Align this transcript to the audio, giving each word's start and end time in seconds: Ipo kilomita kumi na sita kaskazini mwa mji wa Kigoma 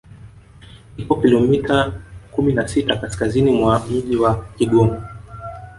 Ipo 0.97 1.15
kilomita 1.21 1.93
kumi 2.31 2.53
na 2.53 2.67
sita 2.67 2.95
kaskazini 2.95 3.51
mwa 3.51 3.85
mji 3.89 4.15
wa 4.17 4.45
Kigoma 4.57 5.03